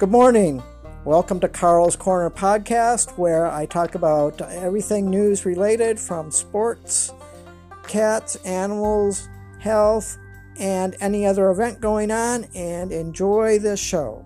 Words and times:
Good 0.00 0.10
morning. 0.10 0.62
Welcome 1.04 1.40
to 1.40 1.48
Carl's 1.48 1.94
Corner 1.94 2.30
podcast, 2.30 3.18
where 3.18 3.46
I 3.46 3.66
talk 3.66 3.94
about 3.94 4.40
everything 4.40 5.10
news 5.10 5.44
related 5.44 6.00
from 6.00 6.30
sports, 6.30 7.12
cats, 7.86 8.36
animals, 8.36 9.28
health, 9.58 10.16
and 10.58 10.96
any 11.00 11.26
other 11.26 11.50
event 11.50 11.82
going 11.82 12.10
on, 12.10 12.46
and 12.54 12.92
enjoy 12.92 13.58
this 13.58 13.78
show. 13.78 14.24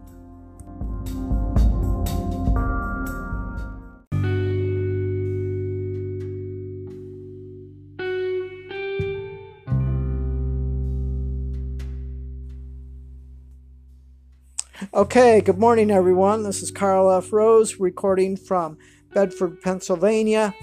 Okay, 14.95 15.41
good 15.41 15.59
morning, 15.59 15.91
everyone. 15.91 16.45
This 16.45 16.63
is 16.63 16.71
Carl 16.71 17.11
F. 17.11 17.33
Rose 17.33 17.81
recording 17.81 18.37
from 18.37 18.79
Bedford, 19.13 19.61
Pennsylvania 19.61 20.55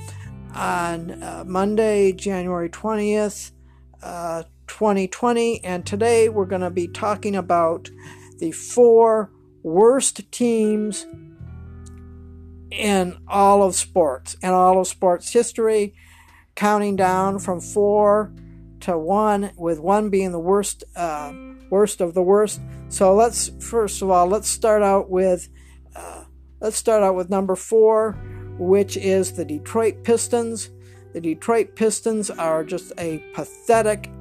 on 0.55 1.21
uh, 1.21 1.43
Monday, 1.45 2.13
January 2.13 2.69
20th, 2.69 3.51
uh, 4.01 4.43
2020. 4.67 5.61
And 5.65 5.85
today 5.85 6.29
we're 6.29 6.45
going 6.45 6.61
to 6.61 6.69
be 6.69 6.87
talking 6.87 7.35
about 7.35 7.89
the 8.39 8.53
four 8.53 9.33
worst 9.63 10.31
teams 10.31 11.05
in 12.71 13.17
all 13.27 13.63
of 13.63 13.75
sports, 13.75 14.37
in 14.41 14.51
all 14.51 14.79
of 14.79 14.87
sports 14.87 15.33
history, 15.33 15.93
counting 16.55 16.95
down 16.95 17.37
from 17.37 17.59
four 17.59 18.31
to 18.79 18.97
one, 18.97 19.51
with 19.57 19.81
one 19.81 20.09
being 20.09 20.31
the 20.31 20.39
worst. 20.39 20.85
Uh, 20.95 21.33
worst 21.71 22.01
of 22.01 22.13
the 22.13 22.21
worst. 22.21 22.61
So 22.89 23.15
let's 23.15 23.49
first 23.59 24.03
of 24.03 24.11
all 24.11 24.27
let's 24.27 24.47
start 24.47 24.83
out 24.83 25.09
with 25.09 25.49
uh, 25.95 26.25
let's 26.59 26.77
start 26.77 27.01
out 27.01 27.15
with 27.15 27.31
number 27.31 27.55
four, 27.55 28.11
which 28.59 28.97
is 28.97 29.31
the 29.31 29.45
Detroit 29.45 30.03
Pistons. 30.03 30.69
The 31.13 31.21
Detroit 31.21 31.75
Pistons 31.75 32.29
are 32.29 32.63
just 32.63 32.93
a 32.99 33.17
pathetic 33.33 34.11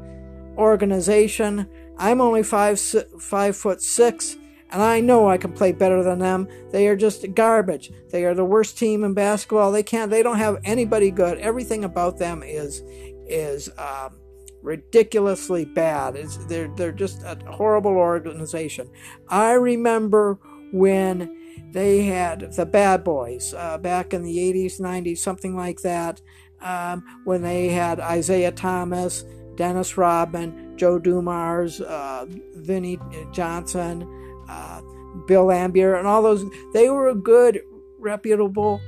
organization. 0.57 1.69
I'm 1.99 2.21
only 2.21 2.43
five 2.43 2.81
five 3.19 3.57
foot 3.57 3.83
six, 3.83 4.37
and 4.71 4.81
I 4.83 5.01
know 5.01 5.29
I 5.29 5.37
can 5.37 5.53
play 5.53 5.73
better 5.73 6.03
than 6.03 6.21
them. 6.21 6.49
They 6.71 6.89
are 6.89 6.97
just 6.97 7.35
garbage. 7.35 7.91
They 8.11 8.25
are 8.25 8.35
the 8.35 8.45
worst 8.45 8.79
team 8.79 9.05
in 9.05 9.15
basketball. 9.15 9.73
They 9.73 9.83
can't. 9.83 10.11
They 10.11 10.23
don't 10.23 10.39
have 10.39 10.59
anybody 10.65 11.11
good. 11.11 11.39
Everything 11.39 11.85
about 11.85 12.19
them 12.19 12.43
is 12.45 12.83
is 13.27 13.69
um, 13.79 14.20
ridiculously 14.63 15.65
bad. 15.65 16.17
It's, 16.17 16.37
they're, 16.47 16.69
they're 16.77 16.93
just 16.93 17.23
a 17.23 17.39
horrible 17.49 17.97
organization. 17.97 18.89
I 19.29 19.53
remember 19.53 20.39
when 20.73 21.37
they 21.73 22.03
had 22.03 22.53
the 22.53 22.67
Bad 22.67 23.05
Boys 23.05 23.55
uh, 23.55 23.79
back 23.79 24.13
in 24.13 24.23
the 24.23 24.37
80s, 24.37 24.81
90s, 24.81 25.19
something 25.19 25.57
like 25.57 25.81
that, 25.81 26.21
um, 26.61 27.05
when 27.25 27.43
they 27.43 27.69
had 27.69 28.01
Isiah 28.01 28.53
Thomas, 28.53 29.25
Dennis 29.57 29.97
Rodman, 29.97 30.77
Joe 30.77 30.99
Dumars, 30.99 31.81
uh, 31.81 32.27
Vinnie 32.57 32.99
Johnson, 33.33 34.03
uh, 34.49 34.81
Bill 35.27 35.47
Laimbeer, 35.47 35.99
and 35.99 36.07
all 36.07 36.23
those. 36.23 36.45
They 36.73 36.89
were 36.91 37.09
a 37.09 37.15
good, 37.15 37.61
reputable 37.99 38.81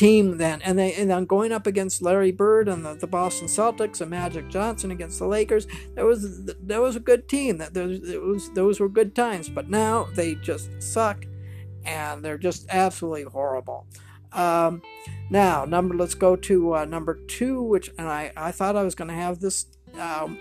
team 0.00 0.38
then, 0.38 0.62
and 0.62 0.78
they 0.78 0.94
and 0.94 1.10
then 1.10 1.26
going 1.26 1.52
up 1.52 1.66
against 1.66 2.00
Larry 2.00 2.32
Bird 2.32 2.68
and 2.68 2.86
the, 2.86 2.94
the 2.94 3.06
Boston 3.06 3.48
Celtics 3.48 4.00
and 4.00 4.10
Magic 4.10 4.48
Johnson 4.48 4.90
against 4.90 5.18
the 5.18 5.26
Lakers, 5.26 5.66
that 5.94 6.06
was 6.06 6.46
that 6.46 6.80
was 6.80 6.96
a 6.96 7.00
good 7.00 7.28
team. 7.28 7.58
That 7.58 7.74
those 7.74 8.00
was 8.00 8.50
those 8.52 8.80
were 8.80 8.88
good 8.88 9.14
times. 9.14 9.50
But 9.50 9.68
now 9.68 10.08
they 10.14 10.36
just 10.36 10.70
suck, 10.82 11.26
and 11.84 12.24
they're 12.24 12.38
just 12.38 12.66
absolutely 12.70 13.24
horrible. 13.24 13.86
Um, 14.32 14.80
now 15.28 15.66
number, 15.66 15.94
let's 15.94 16.14
go 16.14 16.34
to 16.34 16.76
uh, 16.76 16.84
number 16.86 17.18
two, 17.28 17.62
which 17.62 17.90
and 17.98 18.08
I 18.08 18.32
I 18.38 18.52
thought 18.52 18.76
I 18.76 18.82
was 18.82 18.94
going 18.94 19.08
to 19.08 19.14
have 19.14 19.40
this 19.40 19.66
um, 19.98 20.38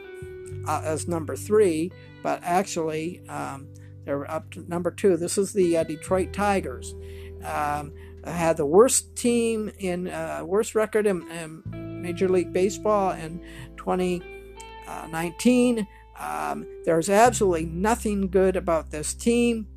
uh, 0.65 0.81
as 0.85 1.05
number 1.05 1.35
three, 1.35 1.91
but 2.23 2.39
actually 2.43 3.27
um, 3.27 3.67
they're 4.05 4.29
up 4.31 4.51
to 4.51 4.61
number 4.69 4.89
two. 4.89 5.17
This 5.17 5.37
is 5.37 5.51
the 5.51 5.75
uh, 5.75 5.83
Detroit 5.83 6.31
Tigers. 6.31 6.95
Um, 7.43 7.93
had 8.25 8.57
the 8.57 8.65
worst 8.65 9.15
team 9.15 9.71
in 9.79 10.07
uh, 10.07 10.41
worst 10.43 10.75
record 10.75 11.07
in, 11.07 11.29
in, 11.31 11.63
Major 12.01 12.29
League 12.29 12.53
Baseball 12.53 13.11
in 13.11 13.43
2019. 13.75 15.85
Um, 16.17 16.65
there's 16.85 17.09
absolutely 17.09 17.65
nothing 17.65 18.29
good 18.29 18.55
about 18.55 18.89
this 18.89 19.13
team. 19.13 19.67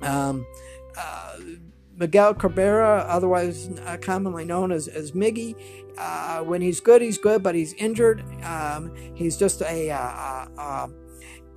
Um, 0.00 0.44
uh, 0.98 1.36
Miguel 1.96 2.34
Cabrera, 2.34 3.04
otherwise 3.08 3.70
uh, 3.86 3.96
commonly 4.00 4.44
known 4.44 4.72
as, 4.72 4.88
as 4.88 5.12
Miggy, 5.12 5.54
uh, 5.96 6.42
when 6.42 6.60
he's 6.60 6.80
good, 6.80 7.02
he's 7.02 7.18
good, 7.18 7.42
but 7.42 7.54
he's 7.54 7.72
injured. 7.74 8.24
Um, 8.42 8.94
he's 9.14 9.36
just 9.36 9.62
a 9.62 9.90
uh, 9.90 9.98
uh, 9.98 10.46
uh, 10.58 10.88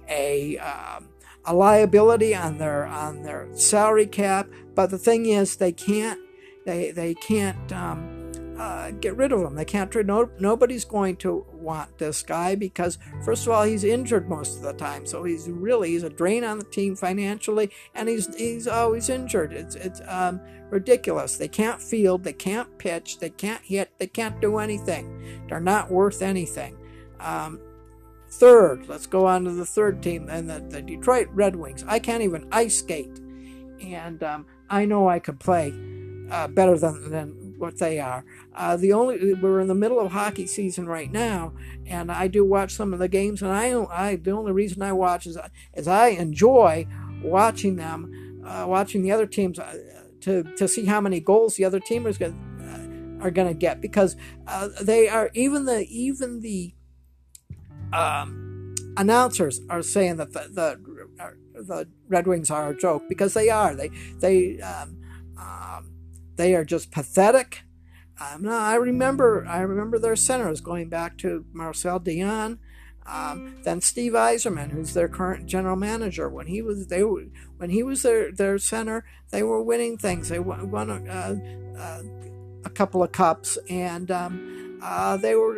a 0.10 0.58
um, 0.60 1.10
a 1.48 1.54
liability 1.54 2.36
on 2.36 2.58
their 2.58 2.86
on 2.86 3.24
their 3.24 3.48
salary 3.54 4.06
cap. 4.06 4.48
But 4.76 4.92
the 4.92 4.98
thing 4.98 5.26
is, 5.26 5.56
they 5.56 5.72
can't 5.72 6.20
they 6.66 6.92
they 6.92 7.14
can't 7.16 7.72
um, 7.72 8.32
uh, 8.58 8.92
get 8.92 9.16
rid 9.16 9.32
of 9.32 9.42
him. 9.42 9.56
They 9.56 9.66
can't. 9.66 9.94
No, 10.06 10.30
nobody's 10.40 10.84
going 10.84 11.16
to 11.18 11.46
want 11.54 11.98
this 11.98 12.22
guy 12.22 12.56
because 12.56 12.98
first 13.24 13.48
of 13.48 13.54
all, 13.54 13.64
he's 13.64 13.84
injured 13.84 14.28
most 14.28 14.58
of 14.58 14.64
the 14.64 14.74
time. 14.74 15.06
So 15.06 15.24
he's 15.24 15.50
really 15.50 15.92
he's 15.92 16.04
a 16.04 16.10
drain 16.10 16.44
on 16.44 16.60
the 16.60 16.66
team 16.66 16.96
financially, 16.96 17.72
and 17.96 18.10
he's 18.10 18.36
he's 18.36 18.68
always 18.68 19.10
injured. 19.10 19.54
It's 19.54 19.76
it's 19.76 20.02
um, 20.08 20.42
ridiculous. 20.70 21.38
They 21.38 21.48
can't 21.48 21.82
field. 21.82 22.24
They 22.24 22.34
can't 22.34 22.78
pitch. 22.78 23.20
They 23.20 23.30
can't 23.30 23.64
hit. 23.64 23.98
They 23.98 24.08
can't 24.08 24.42
do 24.42 24.58
anything. 24.58 25.46
They're 25.48 25.60
not 25.62 25.90
worth 25.90 26.22
anything. 26.22 26.78
Um, 27.20 27.60
Third, 28.30 28.88
let's 28.88 29.08
go 29.08 29.26
on 29.26 29.46
to 29.46 29.52
the 29.52 29.66
third 29.66 30.04
team, 30.04 30.28
and 30.30 30.50
the, 30.50 30.60
the 30.60 30.82
Detroit 30.82 31.30
Red 31.32 31.56
Wings. 31.56 31.84
I 31.88 32.00
can't 32.00 32.24
even 32.24 32.48
ice 32.52 32.80
skate, 32.80 33.20
and 33.82 34.22
um, 34.22 34.46
I 34.70 34.86
know 34.86 35.08
I 35.08 35.20
could 35.20 35.40
play 35.40 35.74
uh, 36.30 36.48
better 36.48 36.78
than, 36.78 37.10
than 37.10 37.56
what 37.58 37.80
they 37.80 38.00
are. 38.00 38.26
Uh, 38.54 38.78
the 38.78 38.94
only 38.94 39.34
we're 39.36 39.60
in 39.60 39.68
the 39.68 39.76
middle 39.76 40.00
of 40.00 40.12
hockey 40.12 40.46
season 40.46 40.88
right 40.88 41.12
now, 41.12 41.54
and 41.86 42.12
I 42.12 42.28
do 42.28 42.44
watch 42.46 42.74
some 42.74 42.94
of 42.94 43.00
the 43.00 43.08
games, 43.08 43.42
and 43.42 43.52
I, 43.52 43.74
I 43.92 44.16
the 44.18 44.32
only 44.32 44.52
reason 44.52 44.82
I 44.82 44.94
watch 44.94 45.26
is 45.26 45.38
is 45.74 45.88
I 45.88 46.10
enjoy 46.10 46.88
watching 47.24 47.76
them, 47.76 48.44
uh, 48.46 48.66
watching 48.68 49.02
the 49.02 49.12
other 49.12 49.26
teams 49.26 49.58
uh, 49.60 49.74
to 50.22 50.44
to 50.44 50.68
see 50.68 50.86
how 50.86 51.02
many 51.02 51.20
goals 51.20 51.56
the 51.56 51.66
other 51.66 51.80
team 51.80 52.06
is 52.06 52.18
going 52.18 52.34
uh, 52.62 53.26
are 53.26 53.32
going 53.32 53.48
to 53.48 53.54
get 53.54 53.82
because 53.82 54.16
uh, 54.48 54.70
they 54.82 55.08
are 55.08 55.32
even 55.34 55.66
the 55.66 55.88
even 55.90 56.42
the 56.42 56.74
um, 57.94 58.76
announcers 58.98 59.62
are 59.70 59.82
saying 59.82 60.18
that 60.18 60.34
the, 60.34 60.50
the, 60.52 61.64
the 61.64 61.88
Red 62.08 62.28
Wings 62.28 62.52
are 62.52 62.70
a 62.70 62.78
joke 62.78 63.04
because 63.10 63.34
they 63.34 63.50
are. 63.50 63.76
They 63.76 63.90
they 64.20 64.60
um, 64.62 64.98
um, 65.40 65.92
they 66.36 66.56
are 66.56 66.66
just 66.66 66.92
pathetic. 66.92 67.64
Um, 68.20 68.44
no, 68.44 68.52
I 68.52 68.76
remember 68.76 69.46
I 69.48 69.62
remember 69.62 70.00
their 70.00 70.16
centers 70.16 70.62
going 70.62 70.90
back 70.90 71.18
to 71.20 71.46
Marcel 71.54 72.00
Dionne, 72.00 72.58
um, 73.06 73.62
then 73.64 73.82
Steve 73.82 74.14
Yzerman, 74.14 74.72
who's 74.72 74.94
their 74.94 75.08
current 75.08 75.46
general 75.46 75.76
manager. 75.76 76.30
When 76.30 76.48
he 76.48 76.62
was 76.62 76.88
they 76.88 77.04
were, 77.04 77.26
when 77.58 77.70
he 77.70 77.84
was 77.84 78.02
their 78.04 78.32
their 78.32 78.58
center, 78.58 79.06
they 79.32 79.44
were 79.44 79.62
winning 79.62 79.98
things. 79.98 80.30
They 80.30 80.40
won, 80.40 80.72
won 80.72 80.90
uh, 80.90 81.36
uh, 81.78 82.04
a 82.66 82.70
couple 82.70 83.04
of 83.04 83.12
cups, 83.12 83.58
and 83.70 84.10
um, 84.10 84.80
uh, 84.82 85.18
they 85.18 85.36
were 85.36 85.58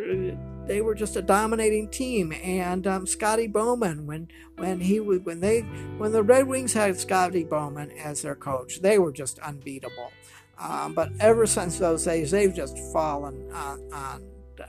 they 0.66 0.80
were 0.80 0.94
just 0.94 1.16
a 1.16 1.22
dominating 1.22 1.88
team. 1.88 2.32
And 2.32 2.86
um, 2.86 3.06
Scotty 3.06 3.46
Bowman, 3.46 4.06
when 4.06 4.28
when 4.56 4.80
he 4.80 5.00
when 5.00 5.40
they 5.40 5.60
when 5.98 6.12
the 6.12 6.22
Red 6.22 6.46
Wings 6.46 6.72
had 6.72 6.98
Scotty 6.98 7.44
Bowman 7.44 7.90
as 7.92 8.22
their 8.22 8.34
coach, 8.34 8.80
they 8.80 8.98
were 8.98 9.12
just 9.12 9.38
unbeatable. 9.40 10.12
Um, 10.58 10.94
but 10.94 11.10
ever 11.20 11.46
since 11.46 11.78
those 11.78 12.04
days, 12.04 12.30
they've 12.30 12.54
just 12.54 12.78
fallen 12.92 13.50
on. 13.52 13.80
on 13.92 14.30
uh, 14.60 14.66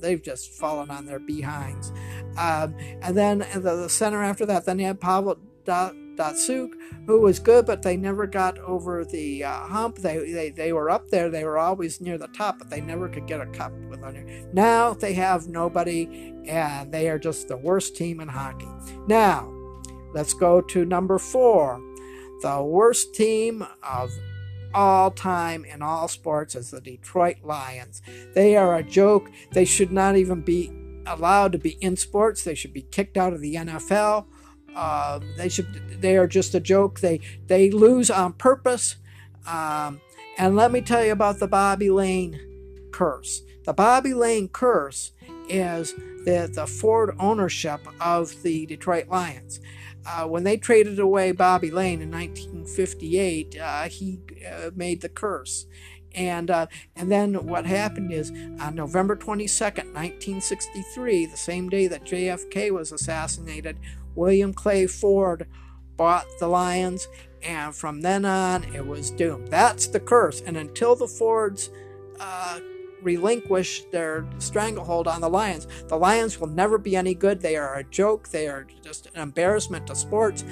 they've 0.00 0.22
just 0.22 0.52
fallen 0.52 0.90
on 0.90 1.06
their 1.06 1.18
behinds. 1.18 1.90
Um, 2.36 2.76
and 3.00 3.16
then 3.16 3.38
the, 3.54 3.60
the, 3.60 3.88
center 3.88 4.22
after 4.22 4.44
that, 4.46 4.66
then 4.66 4.78
you 4.78 4.86
had 4.86 5.00
Pavel 5.00 5.38
Datsyuk, 6.16 6.72
who 7.06 7.20
was 7.20 7.38
good, 7.38 7.66
but 7.66 7.82
they 7.82 7.96
never 7.96 8.26
got 8.26 8.58
over 8.58 9.04
the 9.04 9.44
uh, 9.44 9.66
hump. 9.66 9.98
They, 9.98 10.32
they 10.32 10.50
they 10.50 10.72
were 10.72 10.90
up 10.90 11.08
there. 11.08 11.30
They 11.30 11.44
were 11.44 11.58
always 11.58 12.00
near 12.00 12.18
the 12.18 12.28
top, 12.28 12.58
but 12.58 12.70
they 12.70 12.80
never 12.80 13.08
could 13.08 13.26
get 13.26 13.40
a 13.40 13.46
cup 13.46 13.72
with 13.88 14.00
them. 14.00 14.14
Now 14.52 14.94
they 14.94 15.14
have 15.14 15.48
nobody, 15.48 16.32
and 16.46 16.92
they 16.92 17.08
are 17.08 17.18
just 17.18 17.48
the 17.48 17.56
worst 17.56 17.96
team 17.96 18.20
in 18.20 18.28
hockey. 18.28 18.68
Now, 19.06 19.52
let's 20.14 20.34
go 20.34 20.60
to 20.60 20.84
number 20.84 21.18
four. 21.18 21.80
The 22.42 22.62
worst 22.62 23.14
team 23.14 23.66
of 23.82 24.10
all 24.74 25.10
time 25.10 25.64
in 25.64 25.82
all 25.82 26.08
sports 26.08 26.54
is 26.54 26.70
the 26.70 26.80
Detroit 26.80 27.36
Lions. 27.42 28.02
They 28.34 28.56
are 28.56 28.74
a 28.74 28.82
joke. 28.82 29.30
They 29.52 29.64
should 29.64 29.92
not 29.92 30.16
even 30.16 30.42
be 30.42 30.72
allowed 31.06 31.52
to 31.52 31.58
be 31.58 31.78
in 31.80 31.96
sports. 31.96 32.44
They 32.44 32.54
should 32.54 32.72
be 32.72 32.82
kicked 32.82 33.16
out 33.16 33.32
of 33.32 33.40
the 33.40 33.54
NFL 33.54 34.26
Uh, 34.74 35.20
they 35.36 35.48
should. 35.48 36.00
They 36.00 36.16
are 36.16 36.26
just 36.26 36.54
a 36.54 36.60
joke. 36.60 37.00
They 37.00 37.20
they 37.46 37.70
lose 37.70 38.10
on 38.10 38.32
purpose. 38.34 38.96
Um, 39.46 40.00
and 40.36 40.56
let 40.56 40.72
me 40.72 40.80
tell 40.80 41.04
you 41.04 41.12
about 41.12 41.38
the 41.38 41.46
Bobby 41.46 41.90
Layne 41.90 42.40
curse. 42.92 43.42
The 43.64 43.72
Bobby 43.72 44.14
Layne 44.14 44.48
curse 44.48 45.12
is 45.48 45.94
the, 46.24 46.50
the 46.52 46.66
Ford 46.66 47.14
ownership 47.18 47.80
of 48.00 48.42
the 48.42 48.66
Detroit 48.66 49.08
Lions. 49.08 49.60
Uh, 50.06 50.26
when 50.26 50.44
they 50.44 50.56
traded 50.56 50.98
away 50.98 51.32
Bobby 51.32 51.70
Layne 51.70 52.02
in 52.02 52.10
1958, 52.10 53.58
uh, 53.58 53.82
he 53.84 54.20
uh, 54.46 54.70
made 54.74 55.00
the 55.00 55.08
curse. 55.08 55.66
And, 56.14 56.50
uh, 56.50 56.66
and 56.94 57.10
then 57.10 57.46
what 57.46 57.66
happened 57.66 58.12
is 58.12 58.30
on 58.60 58.74
November 58.74 59.16
22nd, 59.16 59.92
1963, 59.92 61.26
the 61.26 61.36
same 61.36 61.68
day 61.68 61.86
that 61.88 62.04
JFK 62.04 62.70
was 62.70 62.92
assassinated, 62.92 63.78
William 64.14 64.52
Clay 64.52 64.86
Ford 64.86 65.46
bought 65.96 66.26
the 66.40 66.48
Lions, 66.48 67.08
and 67.42 67.74
from 67.74 68.00
then 68.00 68.24
on, 68.24 68.64
it 68.74 68.86
was 68.86 69.10
doomed. 69.10 69.48
That's 69.48 69.86
the 69.86 70.00
curse. 70.00 70.40
And 70.40 70.56
until 70.56 70.96
the 70.96 71.06
Fords 71.06 71.70
uh, 72.18 72.60
relinquish 73.04 73.84
their 73.92 74.26
stranglehold 74.38 75.06
on 75.06 75.20
the 75.20 75.28
Lions. 75.28 75.68
The 75.88 75.96
Lions 75.96 76.40
will 76.40 76.48
never 76.48 76.78
be 76.78 76.96
any 76.96 77.14
good. 77.14 77.40
They 77.40 77.56
are 77.56 77.76
a 77.76 77.84
joke. 77.84 78.28
They 78.30 78.48
are 78.48 78.66
just 78.82 79.06
an 79.14 79.20
embarrassment 79.20 79.86
to 79.88 79.94
sports. 79.94 80.42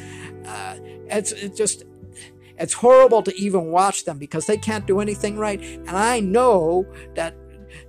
Uh, 0.45 0.77
it's, 1.09 1.33
it's 1.33 1.57
just 1.57 1.85
it's 2.59 2.75
horrible 2.75 3.23
to 3.23 3.35
even 3.35 3.73
watch 3.73 4.05
them 4.05 4.19
because 4.19 4.47
they 4.47 4.59
can't 4.59 4.87
do 4.87 5.01
anything 5.01 5.37
right. 5.37 5.61
And 5.61 5.91
I 5.91 6.21
know 6.21 6.87
that 7.15 7.35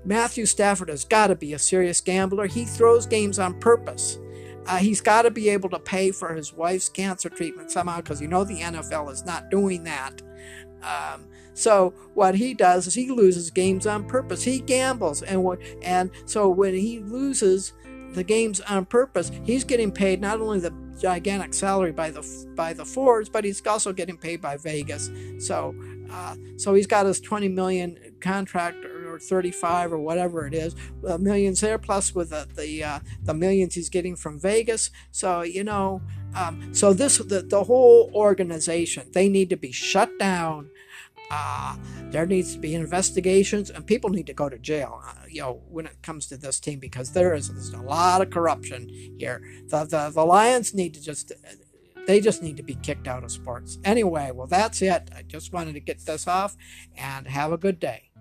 Matthew 0.05 0.45
Stafford 0.45 0.89
has 0.89 1.03
got 1.03 1.27
to 1.27 1.35
be 1.35 1.53
a 1.53 1.59
serious 1.59 2.01
gambler. 2.01 2.47
He 2.47 2.65
throws 2.65 3.05
games 3.05 3.37
on 3.37 3.59
purpose. 3.59 4.17
Uh, 4.65 4.77
he's 4.77 5.01
got 5.01 5.24
to 5.24 5.31
be 5.31 5.50
able 5.50 5.69
to 5.69 5.80
pay 5.80 6.12
for 6.12 6.33
his 6.33 6.54
wife's 6.54 6.89
cancer 6.89 7.30
treatment 7.30 7.71
somehow 7.71 7.98
because 7.98 8.21
you 8.21 8.27
know 8.27 8.44
the 8.44 8.62
NFL 8.62 9.12
is 9.12 9.25
not 9.25 9.50
doing 9.50 9.83
that. 9.83 10.21
Um, 10.81 11.27
so 11.54 11.94
what 12.13 12.36
he 12.36 12.54
does 12.54 12.88
is 12.88 12.94
he 12.94 13.10
loses 13.12 13.50
games 13.50 13.86
on 13.86 14.06
purpose. 14.06 14.44
He 14.44 14.60
gambles, 14.60 15.21
and 15.21 15.44
what 15.44 15.60
and 15.81 16.12
so 16.25 16.50
when 16.50 16.74
he 16.74 17.00
loses 17.00 17.74
the 18.13 18.24
games 18.24 18.60
on 18.62 18.86
purpose, 18.86 19.31
he's 19.44 19.63
getting 19.63 19.92
paid 19.92 20.21
not 20.21 20.39
only 20.39 20.60
the 20.60 20.74
gigantic 21.00 21.54
salary 21.54 21.92
by 21.92 22.10
the 22.12 22.24
by 22.56 22.74
the 22.74 22.86
Fords, 22.86 23.30
but 23.30 23.44
he's 23.44 23.65
also 23.65 23.94
getting 23.94 24.18
paid 24.18 24.42
by 24.42 24.57
Vegas. 24.57 25.12
So 25.39 25.75
uh, 26.12 26.36
so 26.57 26.74
he's 26.74 26.88
got 26.88 27.06
his 27.06 27.19
20 27.19 27.50
million 27.50 27.98
contract 28.19 28.77
or 29.13 29.19
35 29.19 29.94
or 29.94 30.00
whatever 30.00 30.48
it 30.48 30.54
is, 30.54 30.75
millions 31.19 31.62
there 31.62 31.77
plus 31.77 32.13
with 32.15 32.31
the 32.31 32.48
the, 32.56 32.83
uh, 32.83 33.00
the 33.24 33.33
millions 33.33 33.75
he's 33.75 33.89
getting 33.89 34.15
from 34.15 34.39
Vegas. 34.39 34.89
So 35.12 35.42
you 35.42 35.63
know, 35.63 36.01
um, 36.36 36.74
so 36.74 36.94
this 36.94 37.18
the, 37.18 37.42
the 37.42 37.63
whole 37.63 38.12
organization 38.13 39.10
they 39.13 39.30
need 39.30 39.50
to 39.50 39.57
be 39.57 39.71
shut 39.71 40.18
down 40.19 40.69
uh, 41.31 41.75
there 42.12 42.27
needs 42.27 42.54
to 42.54 42.60
be 42.60 42.75
investigations, 42.75 43.71
and 43.71 43.88
people 43.88 44.12
need 44.12 44.27
to 44.27 44.33
go 44.33 44.50
to 44.50 44.60
jail. 44.60 45.01
Uh, 45.04 45.13
you 45.27 45.42
know, 45.42 45.62
when 45.68 45.88
it 45.88 46.00
comes 46.04 46.27
to 46.27 46.38
this 46.38 46.60
team, 46.60 46.77
because 46.80 47.12
there 47.12 47.33
is 47.33 47.50
a 47.74 47.81
lot 47.81 48.21
of 48.21 48.30
corruption 48.30 48.88
here. 49.18 49.42
The, 49.68 49.86
the 49.86 50.12
the 50.13 50.24
Lions 50.24 50.75
need 50.75 50.94
to 50.94 51.01
just 51.01 51.31
they 52.06 52.19
just 52.19 52.44
need 52.44 52.57
to 52.57 52.63
be 52.63 52.75
kicked 52.75 53.07
out 53.07 53.24
of 53.24 53.31
sports. 53.31 53.80
Anyway, 53.83 54.31
well 54.31 54.48
that's 54.48 54.81
it. 54.81 55.10
I 55.15 55.24
just 55.24 55.54
wanted 55.54 55.74
to 55.74 55.80
get 55.80 56.06
this 56.06 56.27
off, 56.27 56.56
and 56.95 57.27
have 57.27 57.51
a 57.51 57.57
good 57.57 57.80
day. 57.80 58.12